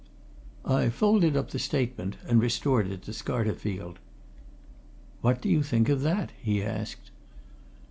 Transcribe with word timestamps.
I 0.65 0.89
folded 0.89 1.37
up 1.37 1.51
the 1.51 1.59
statement 1.59 2.15
and 2.27 2.41
restored 2.41 2.87
it 2.87 3.03
to 3.03 3.11
Scarterfield. 3.13 3.97
"What 5.21 5.41
do 5.43 5.47
you 5.47 5.61
think 5.61 5.89
of 5.89 6.01
that?" 6.01 6.31
he 6.41 6.63
asked. 6.63 7.11